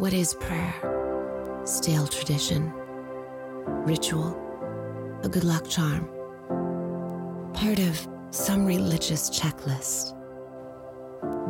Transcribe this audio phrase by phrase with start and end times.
[0.00, 1.60] What is prayer?
[1.66, 2.72] Stale tradition,
[3.84, 4.34] ritual,
[5.22, 6.08] a good luck charm,
[7.52, 10.16] part of some religious checklist,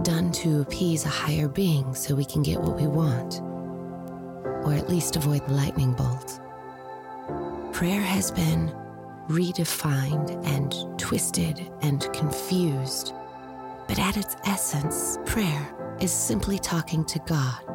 [0.02, 3.40] done to appease a higher being so we can get what we want,
[4.66, 6.40] or at least avoid the lightning bolt.
[7.72, 8.74] Prayer has been
[9.28, 13.14] redefined and twisted and confused,
[13.86, 17.69] but at its essence, prayer is simply talking to God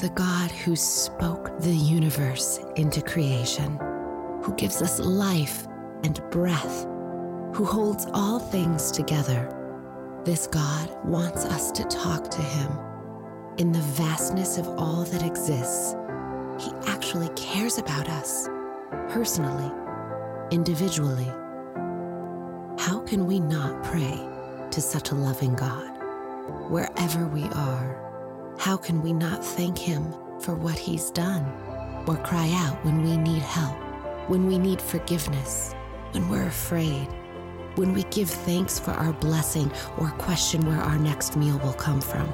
[0.00, 3.78] the God who spoke the universe into creation,
[4.42, 5.66] who gives us life
[6.04, 6.84] and breath,
[7.52, 9.54] who holds all things together.
[10.24, 12.78] This God wants us to talk to Him.
[13.58, 15.94] In the vastness of all that exists,
[16.58, 18.48] He actually cares about us,
[19.10, 19.70] personally,
[20.50, 21.30] individually.
[22.78, 24.18] How can we not pray
[24.70, 25.90] to such a loving God,
[26.70, 28.09] wherever we are?
[28.60, 31.46] How can we not thank Him for what He's done?
[32.06, 33.74] Or cry out when we need help,
[34.28, 35.74] when we need forgiveness,
[36.12, 37.08] when we're afraid,
[37.76, 42.02] when we give thanks for our blessing or question where our next meal will come
[42.02, 42.26] from?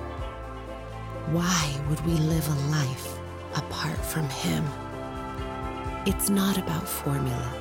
[1.32, 3.20] Why would we live a life
[3.54, 4.64] apart from Him?
[6.06, 7.54] It's not about formula.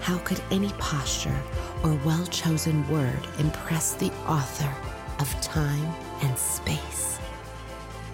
[0.00, 1.38] How could any posture
[1.84, 4.74] or well chosen word impress the author
[5.20, 7.18] of time and space?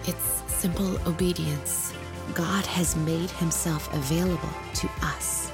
[0.05, 1.93] It's simple obedience.
[2.33, 5.49] God has made himself available to us.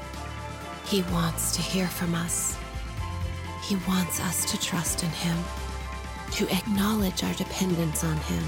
[0.88, 2.58] He wants to hear from us.
[3.64, 5.38] He wants us to trust in him,
[6.32, 8.44] to acknowledge our dependence on him,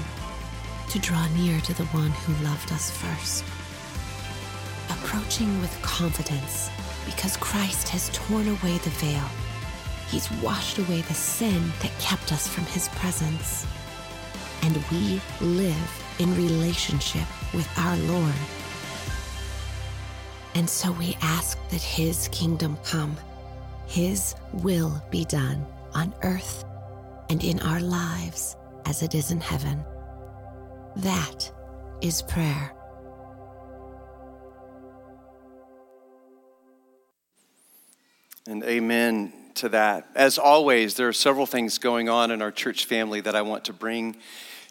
[0.88, 3.44] to draw near to the one who loved us first.
[4.90, 6.68] Approaching with confidence
[7.04, 9.28] because Christ has torn away the veil.
[10.08, 13.66] He's washed away the sin that kept us from his presence
[14.62, 18.34] and we live in relationship with our Lord.
[20.54, 23.16] And so we ask that His kingdom come,
[23.86, 26.64] His will be done on earth
[27.30, 28.56] and in our lives
[28.86, 29.84] as it is in heaven.
[30.96, 31.50] That
[32.00, 32.72] is prayer.
[38.46, 40.08] And amen to that.
[40.14, 43.64] As always, there are several things going on in our church family that I want
[43.66, 44.16] to bring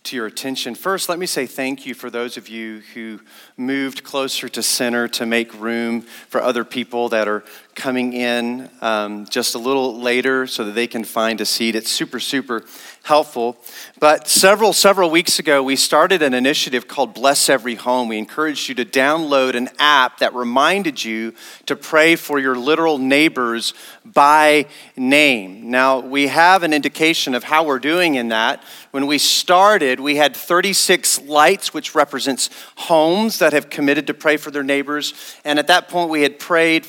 [0.03, 0.73] to your attention.
[0.73, 3.19] First, let me say thank you for those of you who
[3.55, 7.43] moved closer to center to make room for other people that are
[7.75, 11.75] coming in um, just a little later so that they can find a seat.
[11.75, 12.63] It's super, super
[13.03, 13.57] helpful.
[13.99, 18.07] But several, several weeks ago, we started an initiative called Bless Every Home.
[18.07, 21.33] We encouraged you to download an app that reminded you
[21.65, 23.73] to pray for your literal neighbors
[24.05, 25.71] by name.
[25.71, 28.63] Now, we have an indication of how we're doing in that.
[28.91, 34.37] When we started, we had 36 lights, which represents homes that have committed to pray
[34.37, 35.13] for their neighbors.
[35.43, 36.85] And at that point, we had prayed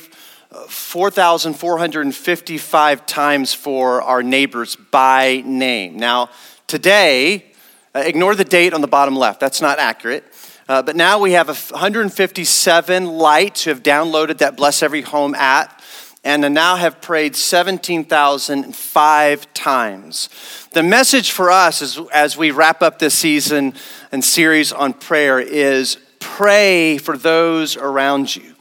[0.67, 5.97] 4,455 times for our neighbors by name.
[5.97, 6.29] Now,
[6.67, 7.53] today,
[7.95, 10.25] uh, ignore the date on the bottom left, that's not accurate.
[10.67, 15.81] Uh, but now we have 157 lights who have downloaded that Bless Every Home app
[16.23, 20.29] and now have prayed 17,005 times.
[20.71, 23.73] The message for us as, as we wrap up this season
[24.11, 28.52] and series on prayer is pray for those around you.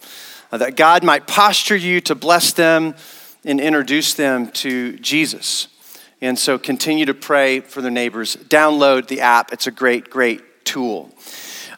[0.53, 2.95] Uh, that God might posture you to bless them
[3.43, 5.69] and introduce them to Jesus.
[6.21, 8.37] And so continue to pray for their neighbors.
[8.37, 11.11] Download the app, it's a great, great tool.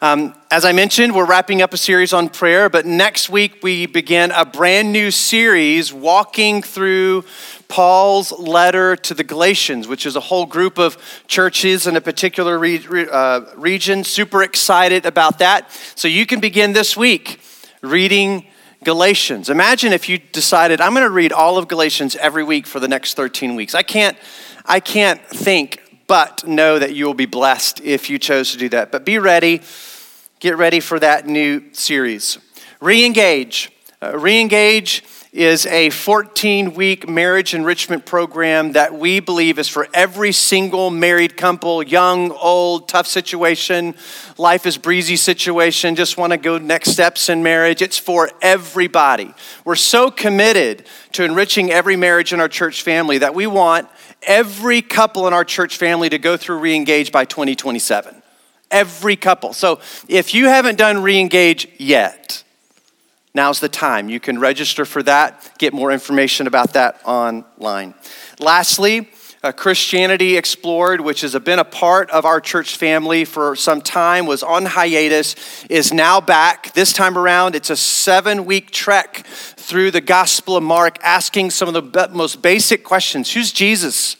[0.01, 3.85] Um, as I mentioned, we're wrapping up a series on prayer, but next week we
[3.85, 7.23] begin a brand new series walking through
[7.69, 10.97] Paul's letter to the Galatians, which is a whole group of
[11.27, 14.03] churches in a particular re- re- uh, region.
[14.03, 15.71] Super excited about that.
[15.95, 17.39] So you can begin this week
[17.81, 18.45] reading
[18.85, 19.49] Galatians.
[19.49, 22.87] Imagine if you decided, I'm going to read all of Galatians every week for the
[22.87, 23.75] next 13 weeks.
[23.75, 24.17] I can't,
[24.63, 28.69] I can't think but know that you will be blessed if you chose to do
[28.69, 28.91] that.
[28.91, 29.61] But be ready,
[30.39, 32.37] get ready for that new series.
[32.79, 33.71] Re engage.
[34.01, 35.03] Uh, Re engage
[35.35, 41.35] is a 14 week marriage enrichment program that we believe is for every single married
[41.35, 43.93] couple, young, old, tough situation,
[44.37, 47.81] life is breezy situation, just want to go next steps in marriage.
[47.81, 49.33] It's for everybody.
[49.65, 53.89] We're so committed to enriching every marriage in our church family that we want
[54.23, 58.21] every couple in our church family to go through reengage by 2027.
[58.71, 59.51] Every couple.
[59.51, 62.44] So if you haven't done reengage yet,
[63.35, 64.09] now's the time.
[64.09, 67.93] You can register for that, get more information about that online.
[68.39, 69.09] Lastly,
[69.45, 74.25] uh, Christianity Explored, which has been a part of our church family for some time,
[74.25, 75.35] was on hiatus,
[75.69, 76.73] is now back.
[76.73, 81.75] This time around, it's a seven week trek through the Gospel of Mark, asking some
[81.75, 84.17] of the most basic questions Who's Jesus?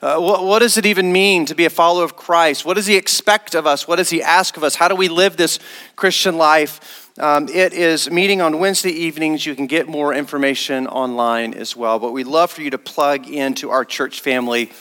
[0.00, 2.64] Uh, what, what, does it even mean to be a follower of Christ?
[2.64, 3.86] What does he expect of us?
[3.86, 4.74] What does he ask of us?
[4.74, 5.60] How do we live this
[5.94, 7.01] Christian life?
[7.18, 9.44] Um, it is meeting on Wednesday evenings.
[9.44, 11.98] You can get more information online as well.
[11.98, 14.72] But we'd love for you to plug into our church family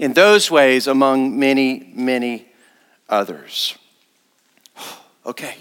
[0.00, 2.46] in those ways, among many, many
[3.08, 3.76] others.
[5.26, 5.56] Okay.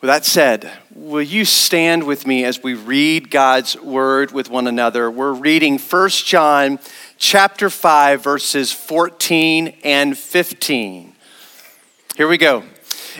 [0.00, 4.66] With that said, will you stand with me as we read God's word with one
[4.66, 5.08] another?
[5.08, 6.80] We're reading 1 John
[7.16, 11.14] chapter 5, verses 14 and 15.
[12.16, 12.64] Here we go.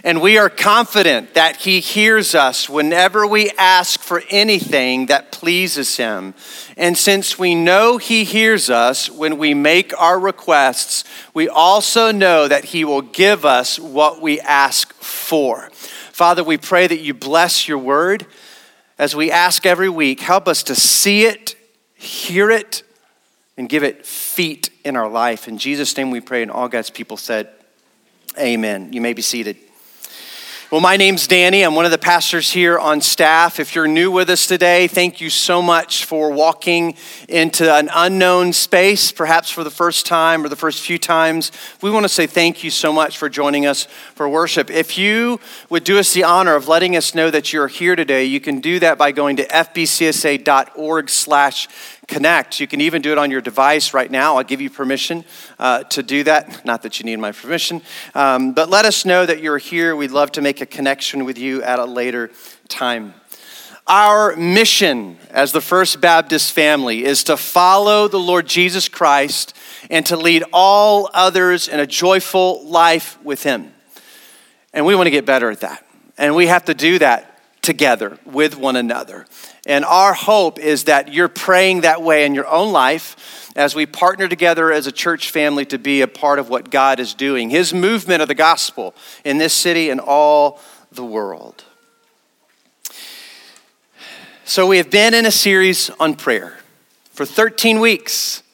[0.04, 5.96] And we are confident that He hears us whenever we ask for anything that pleases
[5.96, 6.34] Him.
[6.76, 11.04] And since we know He hears us when we make our requests,
[11.34, 15.70] we also know that He will give us what we ask for.
[16.12, 18.26] Father, we pray that you bless your word
[18.98, 20.20] as we ask every week.
[20.20, 21.56] Help us to see it,
[21.94, 22.82] hear it,
[23.56, 25.48] and give it feet in our life.
[25.48, 27.48] In Jesus' name we pray, and all God's people said,
[28.38, 28.92] Amen.
[28.92, 29.56] You may be seated.
[30.68, 31.62] Well, my name's Danny.
[31.62, 33.60] I'm one of the pastors here on staff.
[33.60, 36.96] If you're new with us today, thank you so much for walking
[37.28, 41.52] into an unknown space, perhaps for the first time or the first few times.
[41.82, 43.84] We want to say thank you so much for joining us
[44.16, 44.68] for worship.
[44.68, 45.38] If you
[45.70, 48.58] would do us the honor of letting us know that you're here today, you can
[48.60, 51.68] do that by going to fbcsa.org slash
[52.06, 52.60] connect.
[52.60, 54.36] You can even do it on your device right now.
[54.36, 55.24] I'll give you permission
[55.58, 56.64] uh, to do that.
[56.64, 57.82] Not that you need my permission,
[58.14, 59.96] um, but let us know that you're here.
[59.96, 62.30] We'd love to make a connection with you at a later
[62.68, 63.14] time.
[63.86, 69.56] Our mission as the First Baptist family is to follow the Lord Jesus Christ
[69.90, 73.72] and to lead all others in a joyful life with Him.
[74.72, 75.86] And we want to get better at that.
[76.18, 79.26] And we have to do that together with one another.
[79.66, 83.84] And our hope is that you're praying that way in your own life as we
[83.84, 87.50] partner together as a church family to be a part of what God is doing,
[87.50, 90.60] His movement of the gospel in this city and all
[90.92, 91.64] the world.
[94.44, 96.58] So, we have been in a series on prayer
[97.10, 98.44] for 13 weeks.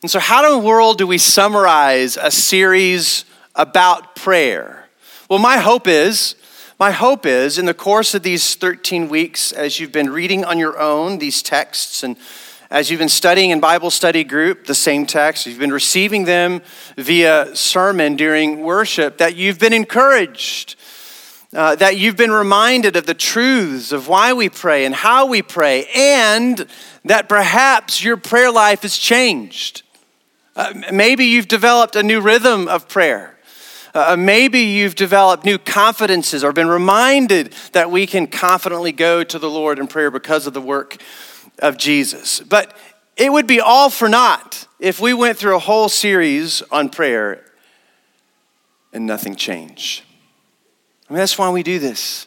[0.00, 4.88] And so, how in the world do we summarize a series about prayer?
[5.28, 6.34] Well, my hope is
[6.80, 10.58] my hope is in the course of these 13 weeks, as you've been reading on
[10.58, 12.16] your own these texts and
[12.70, 16.62] as you've been studying in Bible study group the same text, you've been receiving them
[16.96, 20.76] via sermon during worship, that you've been encouraged,
[21.52, 25.42] uh, that you've been reminded of the truths of why we pray and how we
[25.42, 26.66] pray, and
[27.04, 29.82] that perhaps your prayer life has changed.
[30.56, 33.36] Uh, maybe you've developed a new rhythm of prayer.
[33.94, 39.38] Uh, maybe you've developed new confidences or been reminded that we can confidently go to
[39.38, 40.96] the Lord in prayer because of the work
[41.58, 42.40] of Jesus.
[42.40, 42.76] But
[43.16, 47.44] it would be all for naught if we went through a whole series on prayer
[48.92, 50.02] and nothing changed.
[51.08, 52.26] I mean, that's why we do this.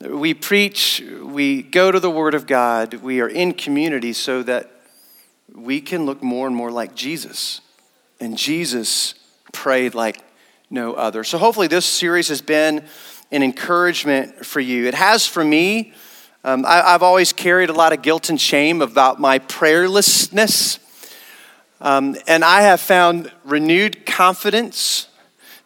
[0.00, 4.70] We preach, we go to the Word of God, we are in community so that
[5.54, 7.62] we can look more and more like Jesus.
[8.20, 9.14] And Jesus
[9.52, 10.20] prayed like
[10.70, 11.24] no other.
[11.24, 12.84] So hopefully, this series has been
[13.30, 14.86] an encouragement for you.
[14.86, 15.92] It has for me.
[16.44, 20.78] Um, I, have always carried a lot of guilt and shame about my prayerlessness.
[21.80, 25.08] Um, and I have found renewed confidence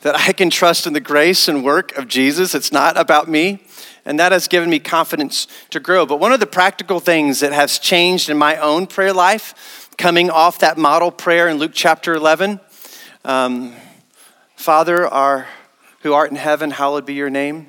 [0.00, 2.54] that I can trust in the grace and work of Jesus.
[2.54, 3.62] It's not about me.
[4.07, 6.07] And that has given me confidence to grow.
[6.07, 10.30] But one of the practical things that has changed in my own prayer life, coming
[10.30, 12.59] off that model prayer in Luke chapter 11,
[13.26, 13.75] um,
[14.61, 15.49] Father, our,
[16.00, 17.67] who art in heaven, hallowed be your name.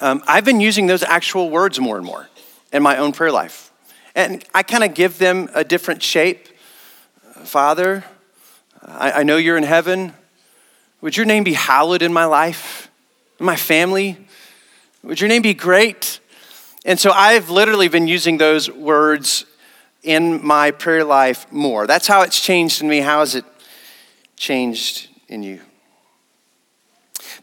[0.00, 2.26] Um, I've been using those actual words more and more
[2.72, 3.70] in my own prayer life.
[4.14, 6.48] And I kind of give them a different shape.
[7.44, 8.02] Father,
[8.80, 10.14] I, I know you're in heaven.
[11.02, 12.90] Would your name be hallowed in my life,
[13.38, 14.16] in my family?
[15.02, 16.20] Would your name be great?
[16.86, 19.44] And so I've literally been using those words
[20.02, 21.86] in my prayer life more.
[21.86, 23.00] That's how it's changed in me.
[23.00, 23.44] How has it
[24.38, 25.60] changed in you?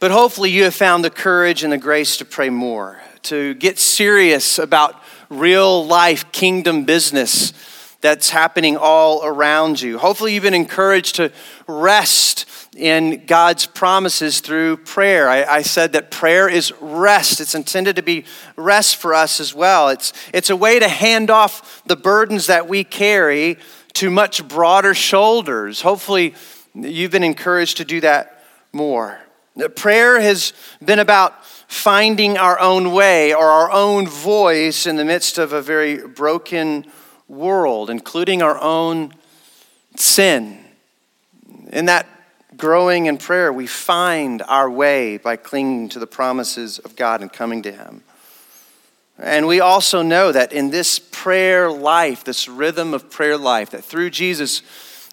[0.03, 3.79] But hopefully, you have found the courage and the grace to pray more, to get
[3.79, 7.53] serious about real life kingdom business
[8.01, 9.97] that's happening all around you.
[9.97, 11.31] Hopefully, you've been encouraged to
[11.69, 12.45] rest
[12.75, 15.29] in God's promises through prayer.
[15.29, 17.39] I, I, said that prayer is rest.
[17.39, 18.25] It's intended to be
[18.57, 19.87] rest for us as well.
[19.87, 23.57] It's, it's a way to hand off the burdens that we carry
[23.93, 25.79] to much broader shoulders.
[25.79, 26.35] Hopefully,
[26.73, 28.43] you've been encouraged to do that
[28.73, 29.22] more.
[29.75, 35.37] Prayer has been about finding our own way or our own voice in the midst
[35.37, 36.85] of a very broken
[37.27, 39.13] world, including our own
[39.95, 40.57] sin.
[41.71, 42.07] In that
[42.57, 47.31] growing in prayer, we find our way by clinging to the promises of God and
[47.31, 48.03] coming to Him.
[49.19, 53.83] And we also know that in this prayer life, this rhythm of prayer life, that
[53.83, 54.63] through Jesus,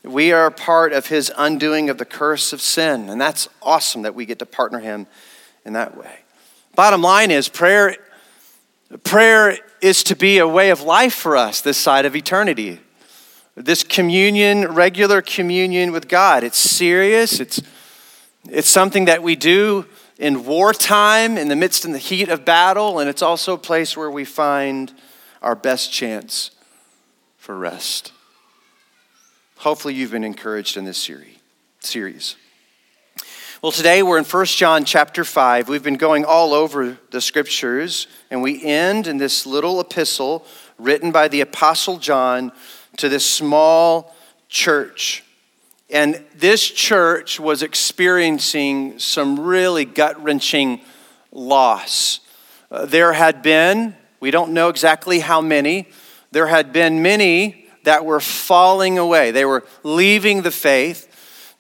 [0.03, 3.09] we are part of His undoing of the curse of sin.
[3.09, 5.07] And that's awesome that we get to partner Him
[5.65, 6.21] in that way.
[6.75, 7.97] Bottom line is, prayer,
[9.05, 12.81] prayer is to be a way of life for us this side of eternity.
[13.57, 16.45] This communion, regular communion with God.
[16.45, 17.61] It's serious, it's,
[18.49, 19.87] it's something that we do
[20.19, 23.97] in wartime, in the midst in the heat of battle, and it's also a place
[23.97, 24.93] where we find
[25.43, 26.51] our best chance
[27.39, 28.13] for rest.
[29.61, 30.97] Hopefully, you've been encouraged in this
[31.81, 32.37] series.
[33.61, 35.69] Well, today we're in 1 John chapter 5.
[35.69, 40.47] We've been going all over the scriptures, and we end in this little epistle
[40.79, 42.53] written by the Apostle John
[42.97, 44.17] to this small
[44.49, 45.25] church.
[45.91, 50.81] And this church was experiencing some really gut wrenching
[51.33, 52.21] loss.
[52.71, 55.87] Uh, there had been, we don't know exactly how many,
[56.31, 59.31] there had been many that were falling away.
[59.31, 61.07] They were leaving the faith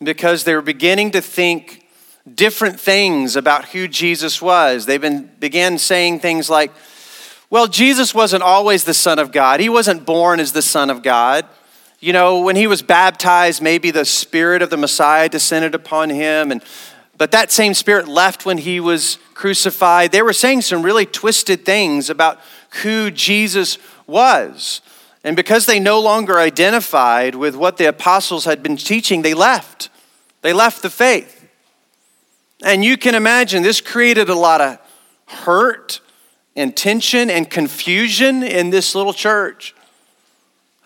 [0.02, 1.86] because they were beginning to think
[2.32, 4.86] different things about who Jesus was.
[4.86, 6.72] They been, began saying things like,
[7.48, 9.60] well, Jesus wasn't always the Son of God.
[9.60, 11.46] He wasn't born as the Son of God.
[11.98, 16.50] You know, when he was baptized, maybe the Spirit of the Messiah descended upon him,
[16.50, 16.62] and
[17.18, 20.10] but that same Spirit left when he was crucified.
[20.10, 22.40] They were saying some really twisted things about
[22.82, 24.80] who Jesus was.
[25.22, 29.90] And because they no longer identified with what the apostles had been teaching, they left.
[30.42, 31.36] They left the faith.
[32.62, 34.78] And you can imagine this created a lot of
[35.26, 36.00] hurt
[36.56, 39.74] and tension and confusion in this little church.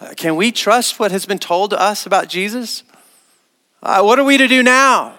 [0.01, 2.83] Uh, can we trust what has been told to us about Jesus?
[3.83, 5.15] Uh, what are we to do now?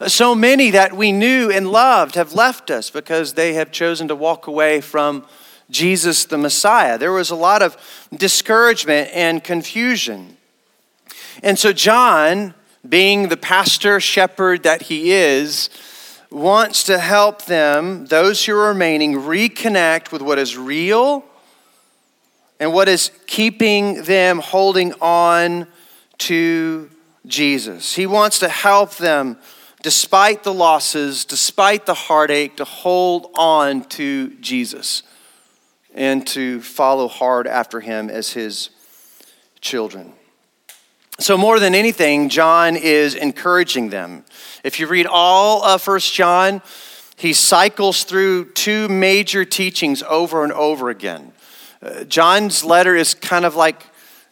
[0.00, 4.08] Uh, so many that we knew and loved have left us because they have chosen
[4.08, 5.24] to walk away from
[5.70, 6.98] Jesus the Messiah.
[6.98, 7.76] There was a lot of
[8.14, 10.36] discouragement and confusion.
[11.42, 12.54] And so, John
[12.88, 15.68] being the pastor shepherd that he is,
[16.30, 21.24] wants to help them, those who are remaining, reconnect with what is real
[22.58, 25.66] and what is keeping them holding on
[26.18, 26.90] to
[27.26, 27.94] Jesus.
[27.94, 29.38] He wants to help them,
[29.82, 35.02] despite the losses, despite the heartache, to hold on to Jesus
[36.00, 38.70] and to follow hard after him as his
[39.60, 40.14] children.
[41.18, 44.24] So, more than anything, John is encouraging them.
[44.64, 46.62] If you read all of First John,
[47.16, 51.32] he cycles through two major teachings over and over again.
[51.82, 53.84] Uh, John's letter is kind of like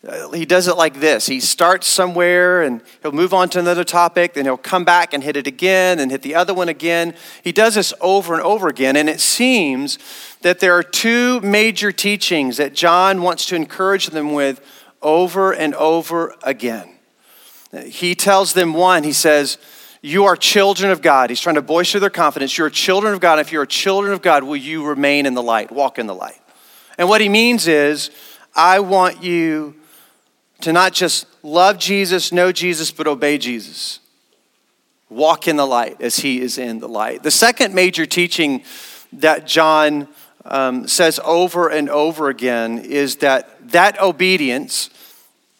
[0.08, 3.84] Uh, he does it like this he starts somewhere and he'll move on to another
[3.84, 7.14] topic then he'll come back and hit it again and hit the other one again
[7.44, 9.98] he does this over and over again and it seems
[10.40, 14.62] that there are two major teachings that john wants to encourage them with
[15.02, 16.94] over and over again.
[17.86, 19.58] He tells them one, he says,
[20.00, 21.30] You are children of God.
[21.30, 22.56] He's trying to bolster their confidence.
[22.56, 23.38] You're children of God.
[23.38, 26.40] If you're children of God, will you remain in the light, walk in the light?
[26.96, 28.10] And what he means is,
[28.54, 29.76] I want you
[30.60, 34.00] to not just love Jesus, know Jesus, but obey Jesus.
[35.08, 37.22] Walk in the light as he is in the light.
[37.22, 38.62] The second major teaching
[39.12, 40.08] that John
[40.44, 44.90] um, says over and over again is that that obedience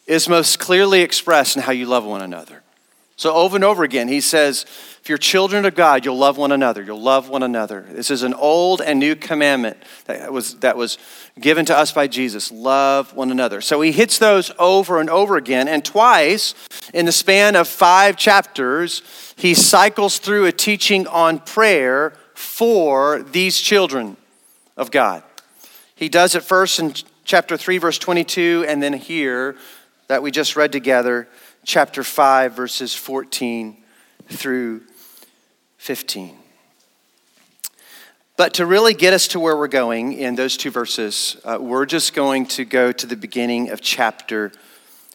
[0.05, 2.63] is most clearly expressed in how you love one another.
[3.19, 4.63] So, over and over again, he says,
[5.01, 6.81] if you're children of God, you'll love one another.
[6.81, 7.85] You'll love one another.
[7.89, 10.97] This is an old and new commandment that was, that was
[11.37, 13.59] given to us by Jesus love one another.
[13.59, 15.67] So, he hits those over and over again.
[15.67, 16.55] And twice
[16.93, 19.01] in the span of five chapters,
[19.35, 24.15] he cycles through a teaching on prayer for these children
[24.77, 25.23] of God.
[25.93, 26.93] He does it first in
[27.25, 29.57] chapter 3, verse 22, and then here
[30.07, 31.27] that we just read together,
[31.65, 33.77] chapter 5, verses 14
[34.27, 34.81] through
[35.77, 36.35] 15.
[38.37, 41.85] But to really get us to where we're going in those two verses, uh, we're
[41.85, 44.51] just going to go to the beginning of chapter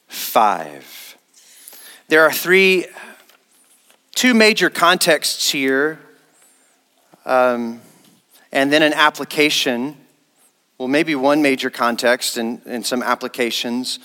[0.08, 1.16] 5.
[2.08, 2.86] There are three,
[4.14, 5.98] two major contexts here.
[7.24, 7.80] Um,
[8.54, 9.96] and then an application.
[10.78, 13.98] Well, maybe one major context and, and some applications.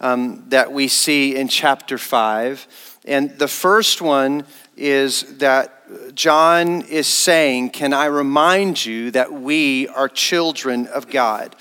[0.00, 2.66] Um, that we see in chapter 5.
[3.06, 4.44] And the first one
[4.76, 11.56] is that John is saying, Can I remind you that we are children of God?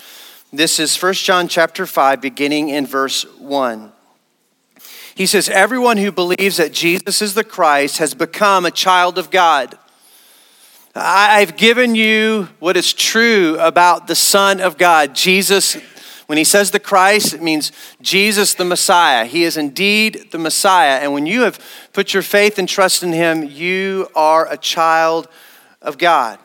[0.51, 3.91] This is 1 John chapter 5, beginning in verse 1.
[5.13, 9.31] He says, Everyone who believes that Jesus is the Christ has become a child of
[9.31, 9.77] God.
[10.93, 15.77] I've given you what is true about the Son of God, Jesus.
[16.27, 19.25] When he says the Christ, it means Jesus the Messiah.
[19.25, 20.99] He is indeed the Messiah.
[20.99, 21.59] And when you have
[21.93, 25.27] put your faith and trust in him, you are a child
[25.81, 26.39] of God.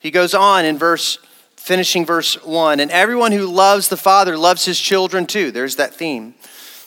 [0.00, 1.18] He goes on in verse,
[1.56, 5.50] finishing verse 1 And everyone who loves the Father loves his children too.
[5.50, 6.34] There's that theme.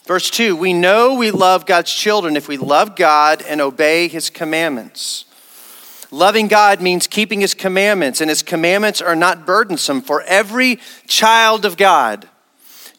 [0.06, 4.30] Verse 2 We know we love God's children if we love God and obey his
[4.30, 5.26] commandments.
[6.12, 10.02] Loving God means keeping his commandments, and his commandments are not burdensome.
[10.02, 12.30] For every child of God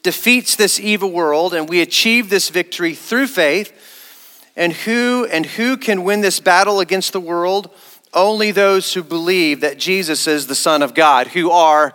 [0.07, 3.73] defeats this evil world, and we achieve this victory through faith.
[4.55, 7.75] And who and who can win this battle against the world?
[8.15, 11.93] Only those who believe that Jesus is the Son of God, who are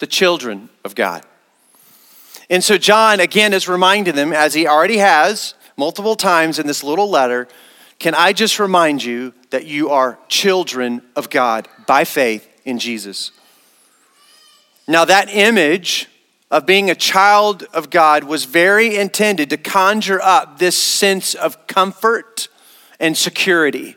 [0.00, 1.22] the children of God.
[2.50, 6.82] And so John again is reminding them, as he already has multiple times in this
[6.82, 7.46] little letter,
[8.00, 13.30] can I just remind you that you are children of God by faith in Jesus?
[14.88, 16.08] Now, that image
[16.50, 21.66] of being a child of God was very intended to conjure up this sense of
[21.66, 22.48] comfort
[23.00, 23.96] and security.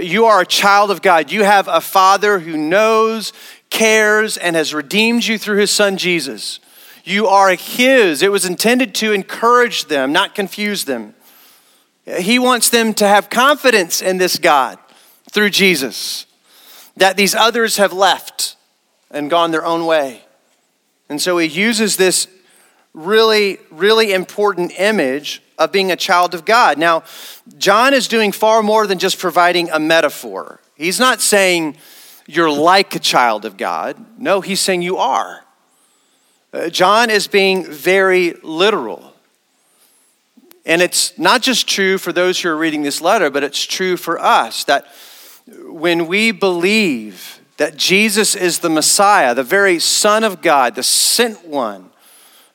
[0.00, 1.30] You are a child of God.
[1.30, 3.32] You have a father who knows,
[3.70, 6.60] cares, and has redeemed you through his son Jesus.
[7.04, 8.22] You are his.
[8.22, 11.14] It was intended to encourage them, not confuse them.
[12.04, 14.78] He wants them to have confidence in this God
[15.30, 16.26] through Jesus,
[16.96, 18.56] that these others have left
[19.10, 20.25] and gone their own way.
[21.08, 22.28] And so he uses this
[22.92, 26.78] really, really important image of being a child of God.
[26.78, 27.04] Now,
[27.58, 30.60] John is doing far more than just providing a metaphor.
[30.76, 31.76] He's not saying
[32.26, 33.96] you're like a child of God.
[34.18, 35.44] No, he's saying you are.
[36.52, 39.12] Uh, John is being very literal.
[40.64, 43.96] And it's not just true for those who are reading this letter, but it's true
[43.96, 44.86] for us that
[45.64, 51.46] when we believe that Jesus is the Messiah, the very Son of God, the sent
[51.46, 51.90] one,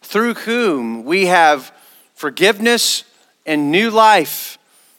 [0.02, 1.72] through whom we have
[2.14, 3.04] forgiveness
[3.46, 4.58] and new life,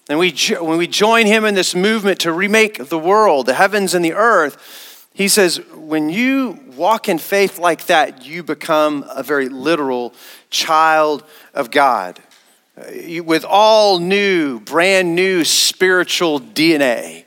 [0.08, 3.94] and we, when we join him in this movement to remake the world, the heavens
[3.94, 9.22] and the earth, he says, when you walk in faith like that, you become a
[9.22, 10.14] very literal
[10.50, 11.22] child
[11.54, 12.18] of God
[12.76, 17.24] uh, with all new, brand new spiritual DNA.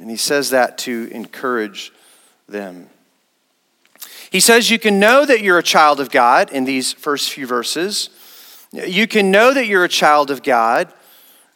[0.00, 1.92] And he says that to encourage
[2.48, 2.88] them.
[4.30, 7.46] He says you can know that you're a child of God in these first few
[7.46, 8.08] verses.
[8.72, 10.92] You can know that you're a child of God.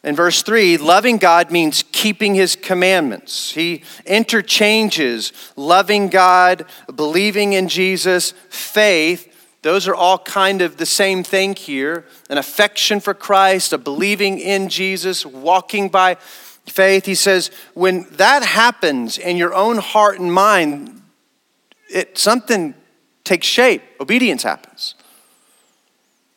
[0.03, 3.51] In verse 3, loving God means keeping his commandments.
[3.51, 9.31] He interchanges loving God, believing in Jesus, faith
[9.65, 14.37] those are all kind of the same thing here an affection for Christ, a believing
[14.37, 16.17] in Jesus, walking by
[16.67, 17.05] faith.
[17.05, 21.01] He says, when that happens in your own heart and mind,
[21.89, 22.73] it, something
[23.23, 24.95] takes shape, obedience happens.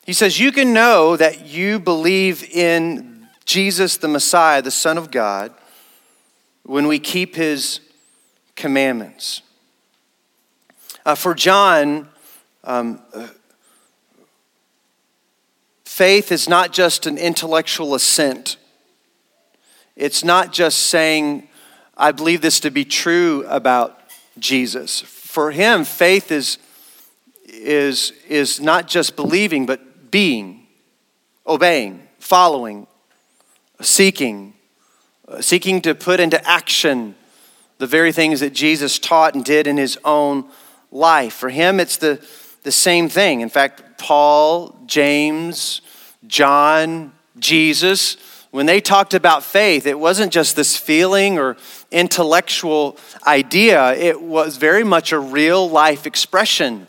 [0.04, 5.10] He says, You can know that you believe in Jesus, the Messiah, the Son of
[5.10, 5.52] God,
[6.62, 7.80] when we keep his
[8.56, 9.42] commandments.
[11.04, 12.08] Uh, for John,
[12.64, 13.00] um,
[15.84, 18.56] faith is not just an intellectual assent.
[19.98, 21.48] It's not just saying,
[21.96, 24.00] I believe this to be true about
[24.38, 25.00] Jesus.
[25.00, 26.56] For him, faith is,
[27.44, 30.66] is, is not just believing, but being,
[31.46, 32.86] obeying, following,
[33.82, 34.54] seeking,
[35.40, 37.14] seeking to put into action
[37.76, 40.48] the very things that Jesus taught and did in his own
[40.90, 41.34] life.
[41.34, 42.24] For him, it's the
[42.62, 43.40] the same thing.
[43.40, 45.80] In fact, Paul, James,
[46.26, 48.16] John, Jesus,
[48.50, 51.56] when they talked about faith, it wasn't just this feeling or
[51.90, 56.86] intellectual idea, it was very much a real life expression.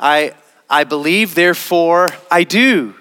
[0.00, 0.34] I,
[0.70, 2.94] I believe, therefore I do.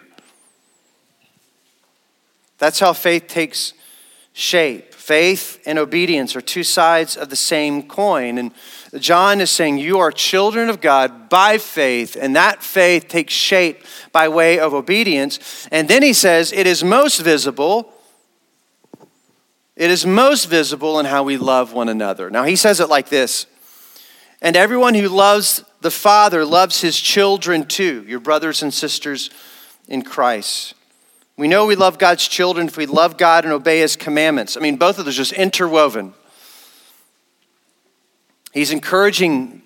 [2.58, 3.74] That's how faith takes
[4.34, 4.94] shape.
[4.94, 8.38] Faith and obedience are two sides of the same coin.
[8.38, 8.52] And
[9.02, 13.84] John is saying, You are children of God by faith, and that faith takes shape
[14.12, 15.68] by way of obedience.
[15.72, 17.94] And then he says, It is most visible.
[19.76, 22.32] It is most visible in how we love one another.
[22.32, 23.46] Now, he says it like this
[24.42, 29.30] And everyone who loves the Father loves his children too, your brothers and sisters
[29.88, 30.74] in Christ.
[31.38, 34.58] We know we love God's children if we love God and obey his commandments.
[34.58, 36.14] I mean, both of those just interwoven.
[38.54, 39.62] He's encouraging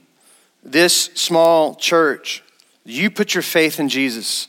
[0.63, 2.43] this small church.
[2.85, 4.47] You put your faith in Jesus,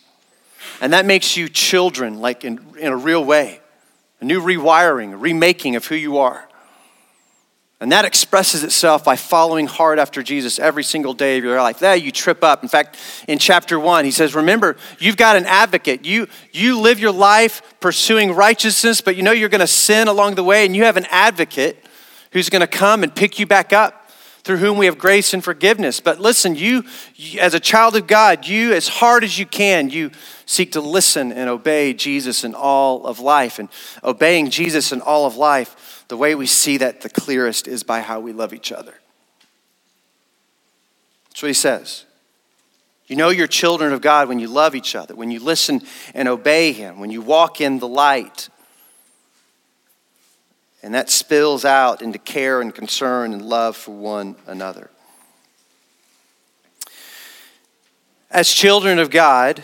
[0.80, 3.60] and that makes you children, like in, in a real way,
[4.20, 6.48] a new rewiring, a remaking of who you are.
[7.82, 11.80] And that expresses itself by following hard after Jesus every single day of your life.
[11.80, 12.62] There you trip up.
[12.62, 16.06] In fact, in chapter one, he says, Remember, you've got an advocate.
[16.06, 20.36] You, you live your life pursuing righteousness, but you know you're going to sin along
[20.36, 21.84] the way, and you have an advocate
[22.30, 24.01] who's going to come and pick you back up
[24.44, 26.00] through whom we have grace and forgiveness.
[26.00, 26.84] But listen, you,
[27.40, 30.10] as a child of God, you, as hard as you can, you
[30.46, 33.58] seek to listen and obey Jesus in all of life.
[33.58, 33.68] And
[34.02, 38.00] obeying Jesus in all of life the way we see that the clearest is by
[38.00, 38.94] how we love each other.
[41.30, 42.04] That's what he says.
[43.06, 45.82] You know you're children of God when you love each other, when you listen
[46.14, 48.48] and obey Him, when you walk in the light.
[50.82, 54.90] And that spills out into care and concern and love for one another.
[58.30, 59.62] As children of God,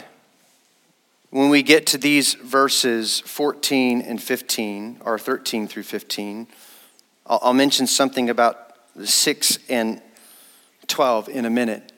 [1.30, 6.46] when we get to these verses 14 and 15, or 13 through 15,
[7.26, 10.00] I'll, I'll mention something about 6 and
[10.86, 11.92] 12 in a minute.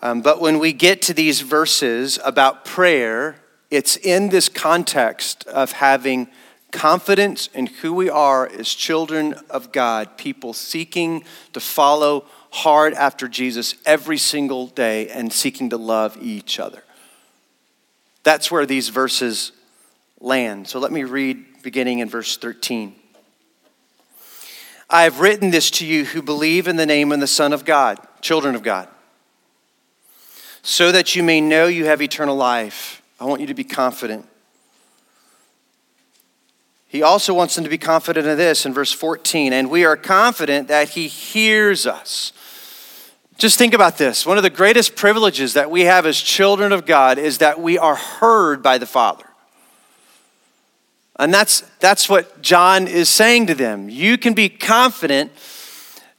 [0.00, 3.36] Um, but when we get to these verses about prayer,
[3.70, 6.28] it's in this context of having
[6.70, 13.28] confidence in who we are as children of God, people seeking to follow hard after
[13.28, 16.82] Jesus every single day and seeking to love each other.
[18.22, 19.52] That's where these verses
[20.20, 20.68] land.
[20.68, 22.94] So let me read beginning in verse 13.
[24.90, 27.64] I have written this to you who believe in the name of the Son of
[27.64, 28.88] God, children of God,
[30.62, 33.02] so that you may know you have eternal life.
[33.20, 34.26] I want you to be confident.
[36.88, 39.52] He also wants them to be confident of this in verse 14.
[39.52, 42.32] And we are confident that He hears us.
[43.36, 44.26] Just think about this.
[44.26, 47.78] One of the greatest privileges that we have as children of God is that we
[47.78, 49.26] are heard by the Father.
[51.16, 53.88] And that's, that's what John is saying to them.
[53.88, 55.30] You can be confident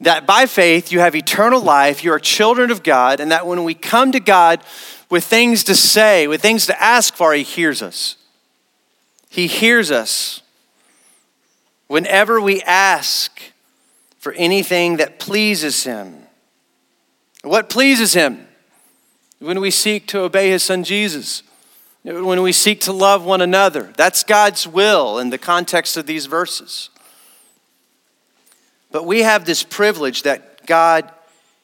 [0.01, 3.63] that by faith you have eternal life, you are children of God, and that when
[3.63, 4.61] we come to God
[5.09, 8.17] with things to say, with things to ask for, He hears us.
[9.29, 10.41] He hears us.
[11.89, 13.41] Whenever we ask
[14.19, 16.15] for anything that pleases Him,
[17.43, 18.47] what pleases Him?
[19.39, 21.41] When we seek to obey His Son Jesus,
[22.03, 23.91] when we seek to love one another.
[23.97, 26.91] That's God's will in the context of these verses.
[28.91, 31.11] But we have this privilege that God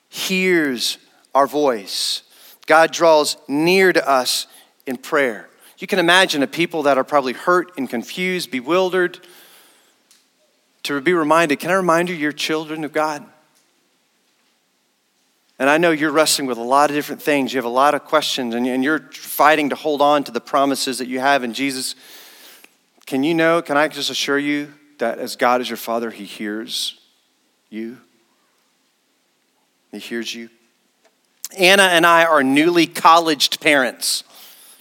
[0.09, 0.97] hears
[1.35, 2.23] our voice,
[2.65, 4.47] God draws near to us
[4.88, 5.49] in prayer.
[5.77, 9.19] You can imagine a people that are probably hurt and confused, bewildered,
[10.85, 13.25] to be reminded can I remind you, you're children of God?
[15.57, 17.53] And I know you're wrestling with a lot of different things.
[17.53, 20.97] You have a lot of questions, and you're fighting to hold on to the promises
[20.97, 21.95] that you have in Jesus.
[23.05, 26.25] Can you know, can I just assure you that as God is your Father, He
[26.25, 26.99] hears
[27.69, 27.97] you?
[29.91, 30.49] He hears you.
[31.57, 34.25] Anna and I are newly colleged parents.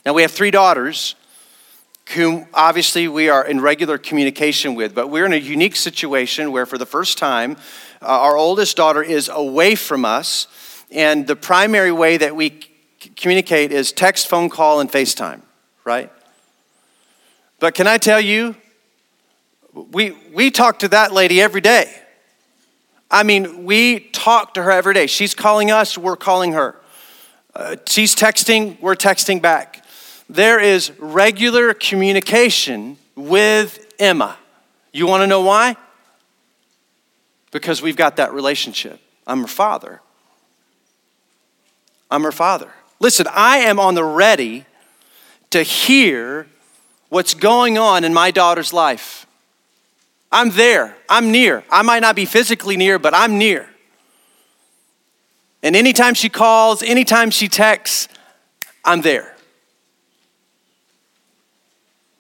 [0.05, 1.15] Now, we have three daughters
[2.11, 6.67] whom obviously we are in regular communication with, but we're in a unique situation where,
[6.67, 7.57] for the first time,
[8.03, 10.47] uh, our oldest daughter is away from us
[10.95, 12.61] and the primary way that we
[13.17, 15.41] communicate is text, phone call, and FaceTime,
[15.85, 16.11] right?
[17.59, 18.55] But can I tell you,
[19.73, 21.93] we, we talk to that lady every day.
[23.11, 25.07] I mean, we talk to her every day.
[25.07, 26.77] She's calling us, we're calling her.
[27.55, 29.74] Uh, she's texting, we're texting back.
[30.29, 34.37] There is regular communication with Emma.
[34.93, 35.77] You want to know why?
[37.51, 39.01] Because we've got that relationship.
[39.27, 40.01] I'm her father.
[42.11, 42.71] I'm her father.
[43.01, 44.65] Listen, I am on the ready
[45.51, 46.47] to hear
[47.09, 49.27] what's going on in my daughter's life.
[50.33, 50.97] I'm there.
[51.09, 51.65] I'm near.
[51.71, 53.69] I might not be physically near, but I'm near.
[55.63, 58.09] And anytime she calls, anytime she texts,
[58.85, 59.34] I'm there.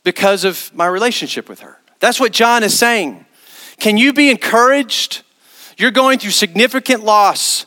[0.04, 1.78] Because of my relationship with her.
[1.98, 3.24] That's what John is saying.
[3.78, 5.22] Can you be encouraged?
[5.76, 7.66] You're going through significant loss.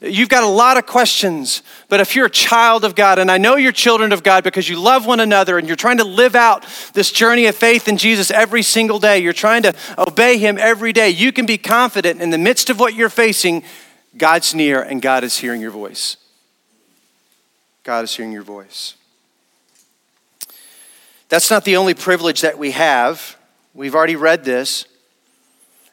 [0.00, 3.38] You've got a lot of questions, but if you're a child of God, and I
[3.38, 6.34] know you're children of God because you love one another and you're trying to live
[6.34, 10.58] out this journey of faith in Jesus every single day, you're trying to obey Him
[10.58, 13.62] every day, you can be confident in the midst of what you're facing,
[14.16, 16.16] God's near and God is hearing your voice.
[17.82, 18.94] God is hearing your voice.
[21.34, 23.36] That's not the only privilege that we have.
[23.74, 24.86] We've already read this.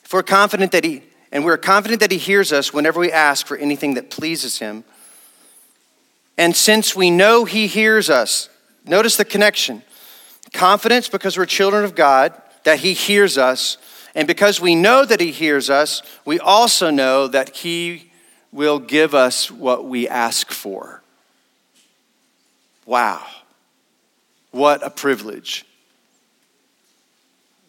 [0.03, 1.01] If we're confident that He,
[1.31, 4.83] and we're confident that He hears us whenever we ask for anything that pleases Him.
[6.37, 8.49] And since we know He hears us,
[8.85, 9.81] notice the connection.
[10.53, 13.79] Confidence because we're children of God, that He hears us.
[14.13, 18.11] And because we know that He hears us, we also know that He
[18.51, 21.01] will give us what we ask for.
[22.85, 23.25] Wow.
[24.51, 25.65] What a privilege.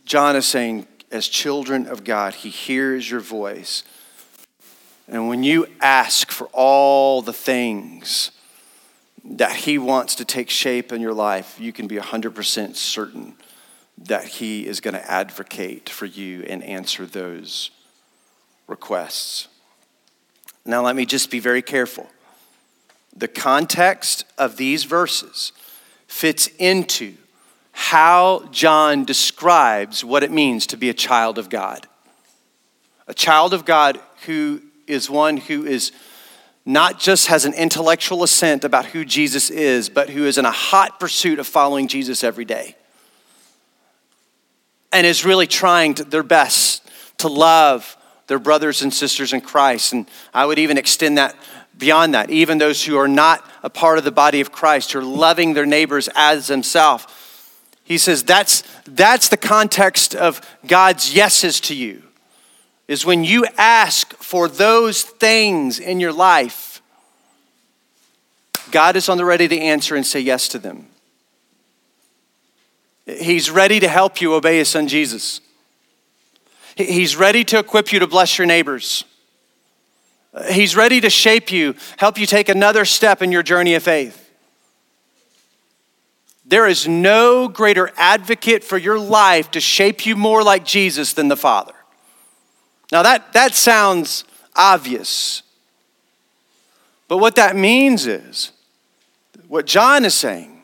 [0.05, 3.85] John is saying, as children of God, He hears your voice.
[5.09, 8.33] And when you ask for all the things
[9.25, 13.37] that He wants to take shape in your life, you can be 100% certain
[13.99, 17.71] that He is going to advocate for you and answer those
[18.67, 19.49] requests.
[20.65, 22.09] Now, let me just be very careful.
[23.15, 25.53] The context of these verses
[26.13, 27.15] fits into
[27.73, 31.89] how John describes what it means to be a child of God.
[33.09, 35.91] A child of God who is one who is
[36.67, 40.53] not just has an intellectual assent about who Jesus is, but who is in a
[40.53, 42.77] hot pursuit of following Jesus every day.
[44.93, 47.97] And is really trying to, their best to love
[48.27, 49.95] their brothers and sisters in Christ.
[49.95, 51.35] And I would even extend that
[51.77, 55.01] beyond that, even those who are not a part of the body of Christ, who
[55.01, 57.07] are loving their neighbors as themselves.
[57.85, 62.03] He says that's, that's the context of God's yeses to you,
[62.89, 66.81] is when you ask for those things in your life,
[68.71, 70.87] God is on the ready to answer and say yes to them.
[73.05, 75.41] He's ready to help you obey his son Jesus.
[76.77, 79.05] He's ready to equip you to bless your neighbors.
[80.51, 84.31] He's ready to shape you, help you take another step in your journey of faith.
[86.45, 91.29] There is no greater advocate for your life to shape you more like Jesus than
[91.29, 91.75] the Father.
[92.91, 94.25] Now, that, that sounds
[94.57, 95.43] obvious.
[97.09, 98.53] But what that means is,
[99.49, 100.63] what John is saying,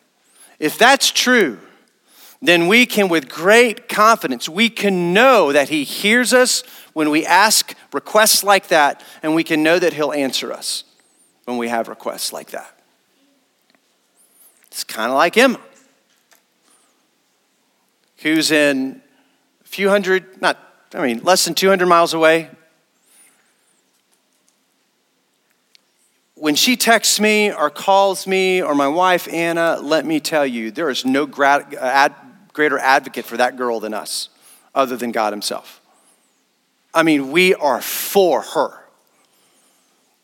[0.58, 1.58] if that's true,
[2.40, 6.62] then we can, with great confidence, we can know that He hears us
[6.98, 10.82] when we ask requests like that, and we can know that He'll answer us
[11.44, 12.76] when we have requests like that.
[14.66, 15.60] It's kind of like Emma,
[18.16, 19.00] who's in
[19.64, 20.58] a few hundred, not,
[20.92, 22.50] I mean, less than 200 miles away.
[26.34, 30.72] When she texts me or calls me or my wife Anna, let me tell you,
[30.72, 32.16] there is no uh, ad-
[32.52, 34.30] greater advocate for that girl than us,
[34.74, 35.77] other than God Himself.
[36.94, 38.84] I mean, we are for her.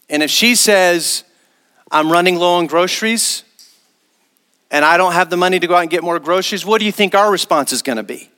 [0.08, 1.24] And if she says,
[1.90, 3.44] I'm running low on groceries
[4.70, 6.84] and I don't have the money to go out and get more groceries, what do
[6.84, 8.30] you think our response is going to be?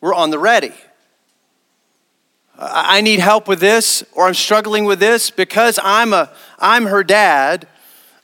[0.00, 0.72] We're on the ready.
[2.58, 7.04] I need help with this or I'm struggling with this because I'm a I'm her
[7.04, 7.68] dad.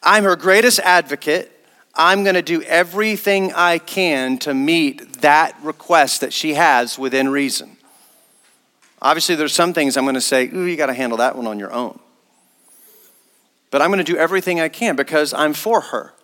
[0.02, 1.50] I'm her greatest advocate.
[1.94, 7.28] I'm going to do everything I can to meet that request that she has within
[7.28, 7.71] reason.
[9.02, 11.48] Obviously, there's some things I'm going to say, ooh, you got to handle that one
[11.48, 11.98] on your own.
[13.72, 16.14] But I'm going to do everything I can because I'm for her.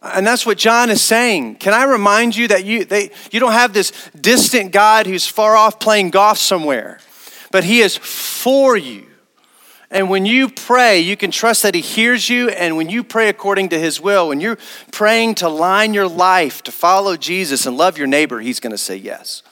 [0.00, 1.56] And that's what John is saying.
[1.56, 5.54] Can I remind you that you, they, you don't have this distant God who's far
[5.54, 6.98] off playing golf somewhere,
[7.52, 9.06] but he is for you.
[9.90, 12.48] And when you pray, you can trust that He hears you.
[12.48, 14.56] And when you pray according to His will, when you're
[14.90, 18.78] praying to line your life to follow Jesus and love your neighbor, He's going to
[18.78, 19.42] say yes.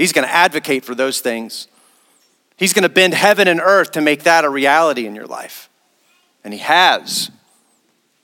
[0.00, 1.68] He's going to advocate for those things.
[2.56, 5.68] He's going to bend heaven and earth to make that a reality in your life.
[6.42, 7.30] And He has.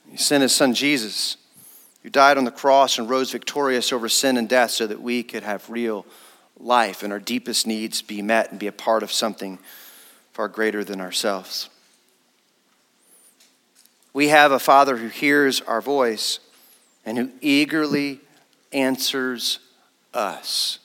[0.09, 1.37] He sent His Son Jesus,
[2.01, 5.21] who died on the cross and rose victorious over sin and death so that we
[5.21, 6.03] could have real
[6.59, 9.59] life and our deepest needs be met and be a part of something
[10.33, 11.69] far greater than ourselves.
[14.13, 16.39] We have a Father who hears our voice
[17.05, 18.21] and who eagerly
[18.73, 19.59] answers
[20.11, 20.79] us.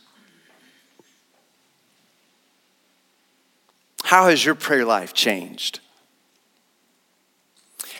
[4.12, 5.80] How has your prayer life changed?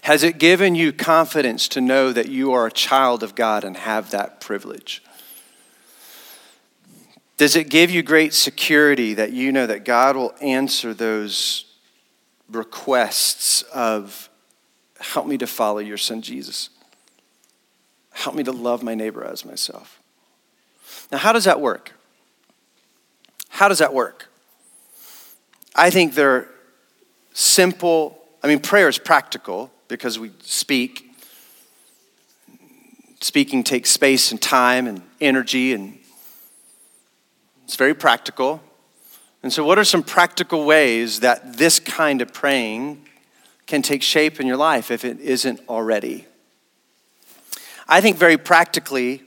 [0.03, 3.75] Has it given you confidence to know that you are a child of God and
[3.79, 5.03] have that privilege?
[7.38, 11.64] Does it give you great security that you know that God will answer those
[12.51, 14.29] requests of,
[15.01, 16.68] help me to follow your son Jesus?
[18.11, 19.98] Help me to love my neighbor as myself.
[21.11, 21.92] Now, how does that work?
[23.48, 24.29] How does that work?
[25.74, 26.48] I think they're
[27.32, 28.18] simple.
[28.42, 31.08] I mean, prayer is practical because we speak.
[33.20, 35.98] Speaking takes space and time and energy, and
[37.64, 38.61] it's very practical.
[39.42, 43.06] And so, what are some practical ways that this kind of praying
[43.66, 46.26] can take shape in your life if it isn't already?
[47.88, 49.22] I think very practically,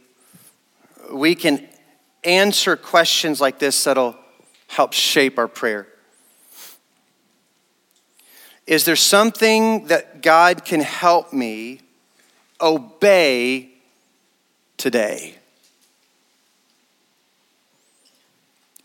[1.12, 1.68] we can
[2.24, 4.16] answer questions like this that'll
[4.68, 5.88] help shape our prayer.
[8.68, 11.82] Is there something that God can help me
[12.60, 13.70] obey
[14.78, 15.36] today?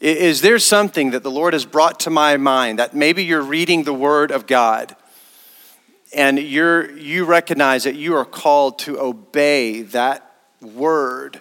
[0.01, 3.85] Is there something that the Lord has brought to my mind that maybe you're reading
[3.85, 4.97] the Word of God
[6.15, 11.41] and you're, you recognize that you are called to obey that Word?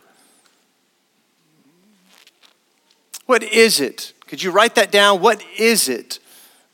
[3.26, 4.14] What is it?
[4.28, 5.22] Could you write that down?
[5.22, 6.20] What is it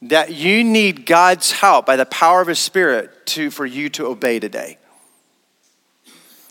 [0.10, 4.06] that you need God's help by the power of His Spirit to, for you to
[4.06, 4.78] obey today?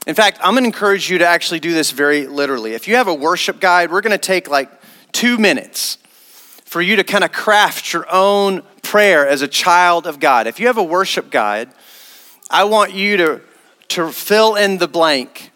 [0.07, 2.75] In fact, I'm to encourage you to actually do this very literally.
[2.75, 4.71] If you have a worship guide, we're to take like
[5.13, 5.97] two minutes
[6.65, 10.47] for you to kind of craft your own prayer as a child of God.
[10.47, 11.71] If you have a worship guide,
[12.51, 13.41] I want you to,
[13.89, 15.53] to fill in the blank.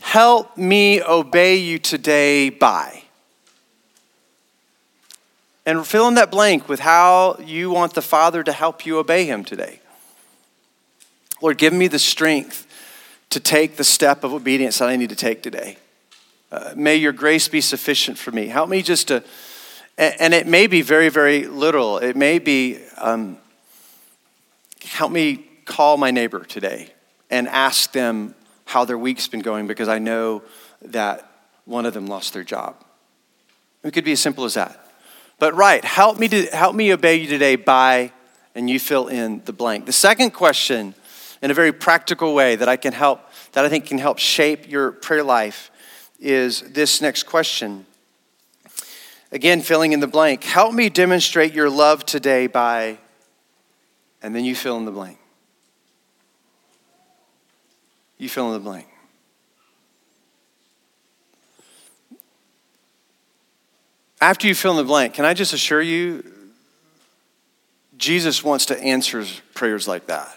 [0.00, 2.99] Help me obey you today by.
[5.70, 9.24] And fill in that blank with how you want the Father to help you obey
[9.24, 9.78] Him today.
[11.40, 12.66] Lord, give me the strength
[13.30, 15.78] to take the step of obedience that I need to take today.
[16.50, 18.48] Uh, may your grace be sufficient for me.
[18.48, 19.22] Help me just to,
[19.96, 21.98] and, it may be very, very little.
[21.98, 23.38] It may be, um,
[24.82, 26.92] help me call my neighbor today
[27.30, 30.42] and ask them how their week's been going because I know
[30.82, 31.30] that
[31.64, 32.74] one of them lost their job.
[33.84, 34.79] It could be as simple as that.
[35.40, 38.12] But right, help me to help me obey you today by,
[38.54, 39.86] and you fill in the blank.
[39.86, 40.94] The second question,
[41.40, 43.22] in a very practical way that I can help,
[43.52, 45.70] that I think can help shape your prayer life,
[46.20, 47.86] is this next question.
[49.32, 50.44] Again, filling in the blank.
[50.44, 52.98] Help me demonstrate your love today by,
[54.22, 55.16] and then you fill in the blank.
[58.18, 58.89] You fill in the blank.
[64.20, 66.24] After you fill in the blank, can I just assure you,
[67.96, 70.28] Jesus wants to answer prayers like that.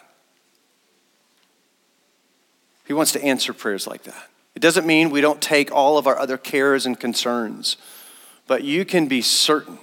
[2.86, 4.30] He wants to answer prayers like that.
[4.56, 7.78] It doesn't mean we don't take all of our other cares and concerns,
[8.48, 9.80] but you can be certain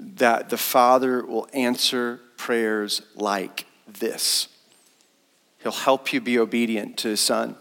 [0.00, 4.48] that the Father will answer prayers like this.
[5.62, 7.56] He'll help you be obedient to His Son.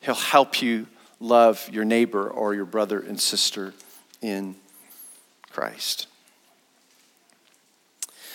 [0.00, 0.86] He'll help you
[1.22, 3.72] love your neighbor or your brother and sister
[4.20, 4.56] in
[5.50, 6.08] Christ.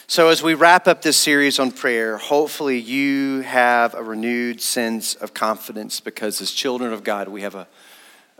[0.10, 5.16] So, as we wrap up this series on prayer, hopefully you have a renewed sense
[5.16, 7.68] of confidence because, as children of God, we have a,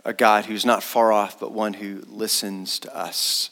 [0.02, 3.50] a God who's not far off, but one who listens to us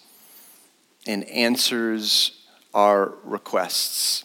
[1.07, 4.25] and answers our requests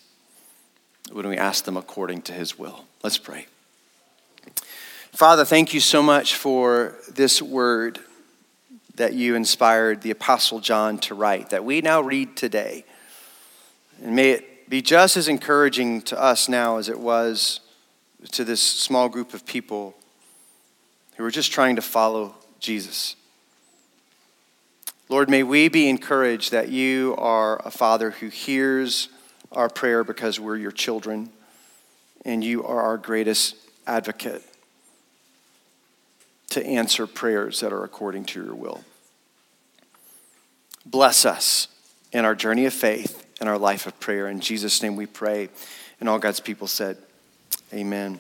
[1.12, 2.86] when we ask them according to his will.
[3.04, 3.48] Let's pray.
[5.12, 8.00] Father, thank you so much for this word
[8.96, 12.86] that you inspired the Apostle John to write, that we now read today.
[14.02, 17.60] And may it be just as encouraging to us now as it was
[18.32, 19.96] to this small group of people
[21.18, 23.18] who were just trying to follow Jesus.
[25.10, 29.10] Lord, may we be encouraged that you are a Father who hears
[29.52, 31.32] our prayer because we're your children,
[32.24, 34.42] and you are our greatest advocate
[36.52, 38.84] to answer prayers that are according to your will.
[40.86, 41.68] Bless us
[42.12, 44.28] in our journey of faith and our life of prayer.
[44.28, 45.50] In Jesus' name we pray.
[46.00, 46.98] And all God's people said,
[47.74, 48.20] Amen.